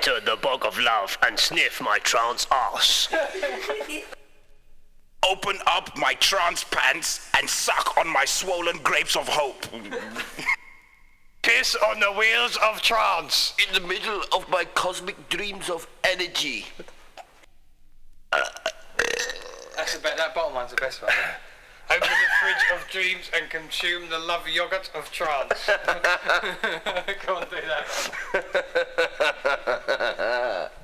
[0.00, 3.08] enter the bog of love and sniff my trance ass.
[5.30, 9.66] Open up my trance pants and suck on my swollen grapes of hope.
[11.42, 13.54] Kiss on the wheels of trance.
[13.66, 16.66] In the middle of my cosmic dreams of energy.
[18.32, 21.12] That's the be- that bottom one's the best one.
[21.90, 25.68] Open the fridge of dreams and consume the love yogurt of trance.
[27.28, 27.56] On, do
[28.32, 30.70] that.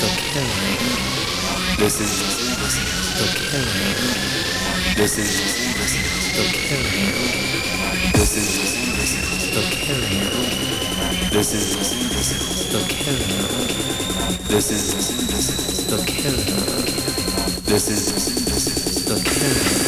[0.00, 0.76] the killing.
[1.78, 2.12] This is
[3.16, 3.96] the killing.
[4.96, 5.30] This is
[6.36, 7.12] the killing.
[8.12, 8.48] This is
[9.54, 10.26] the killing.
[11.32, 11.66] This is
[12.72, 13.46] the killing.
[14.48, 14.86] This is
[15.86, 16.56] the killing.
[17.64, 19.85] This is the killing.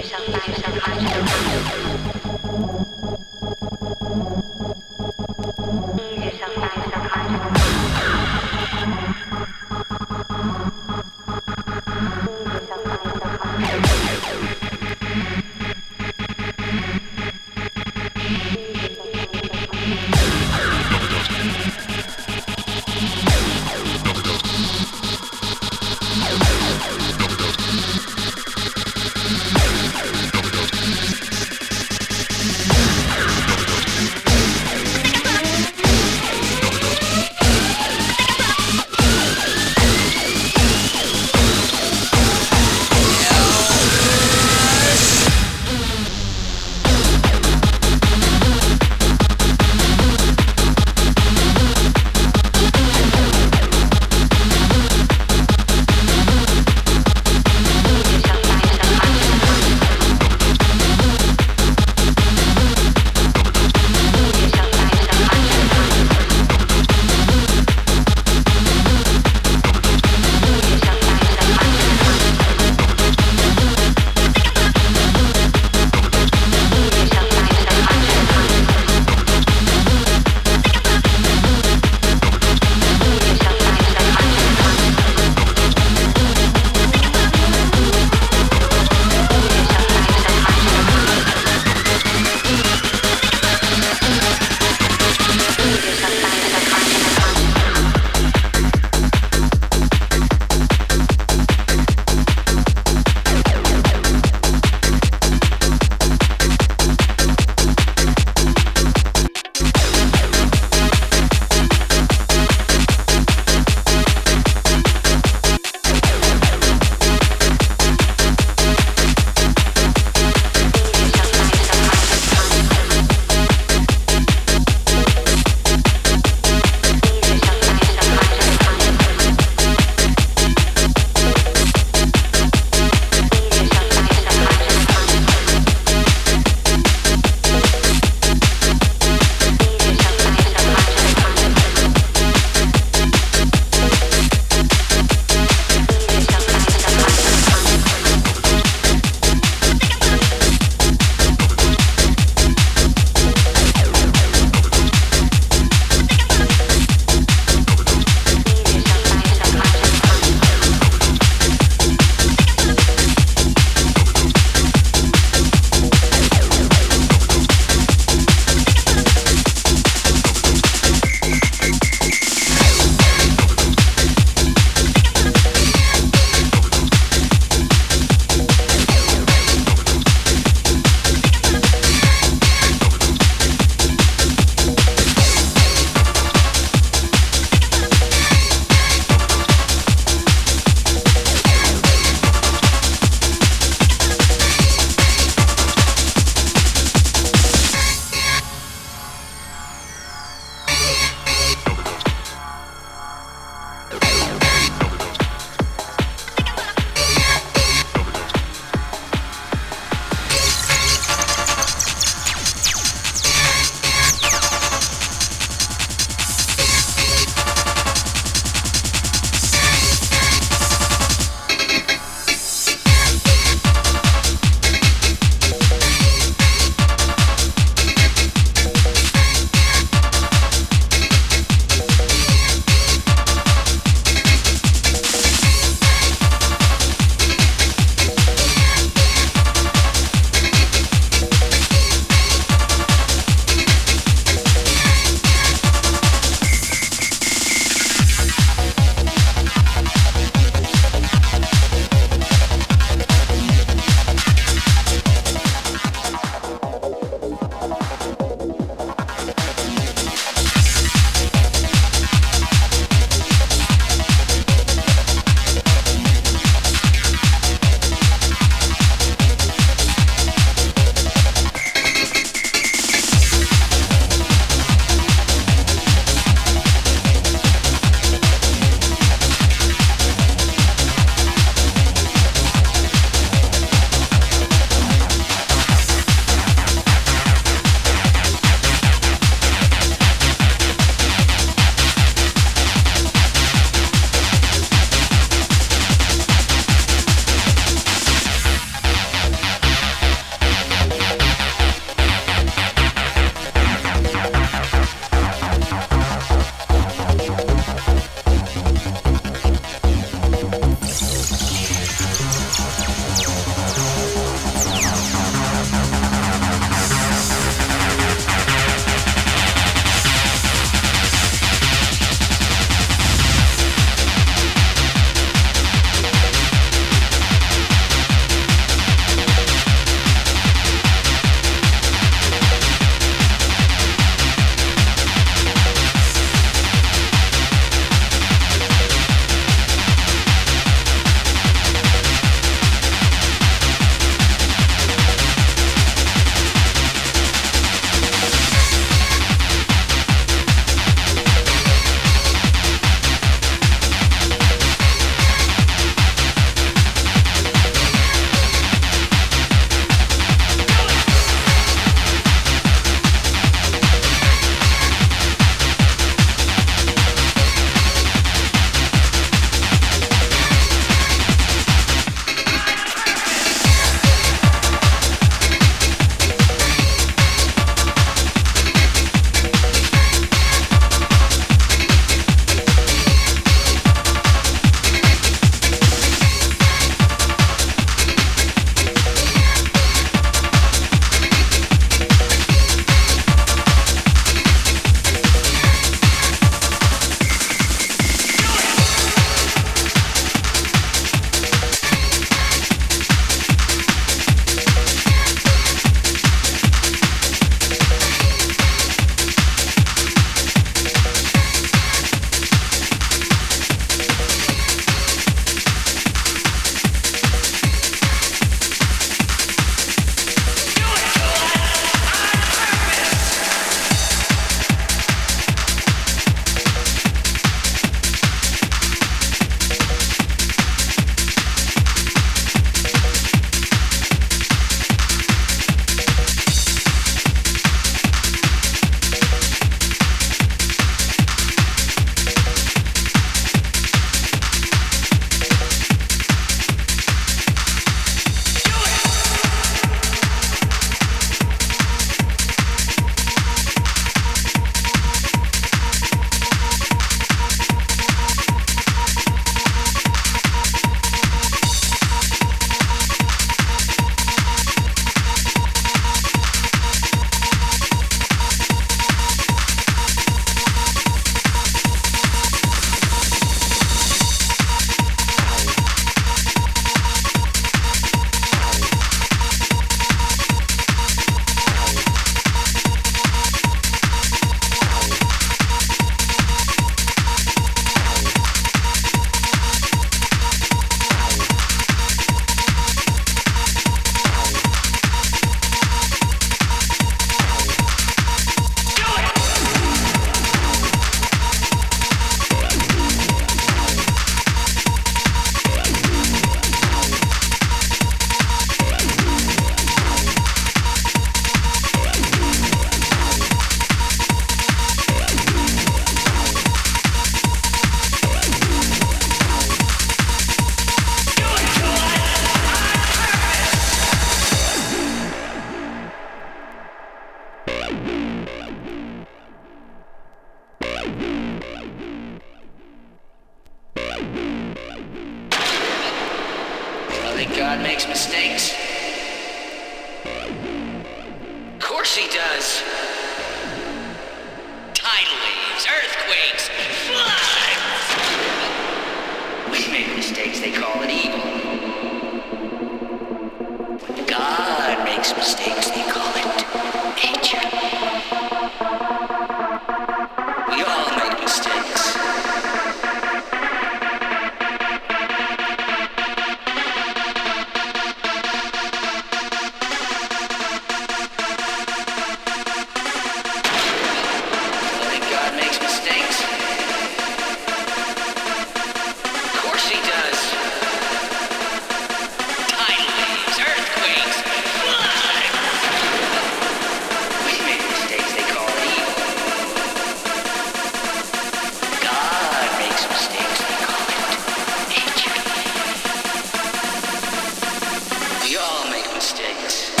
[599.33, 600.00] All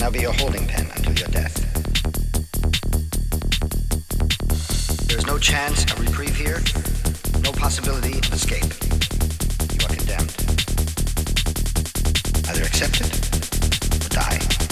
[0.00, 1.54] now be your holding pen until your death.
[5.06, 6.62] There is no chance of reprieve here,
[7.42, 8.64] no possibility of escape.
[9.74, 10.34] You are condemned.
[12.48, 14.69] Either accept it or die.